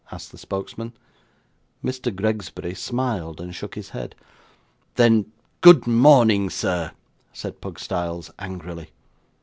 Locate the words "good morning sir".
5.61-6.93